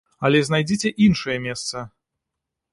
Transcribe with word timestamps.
Але 0.29 0.39
знайдзіце 0.47 0.93
іншае 1.09 1.37
месца. 1.45 1.87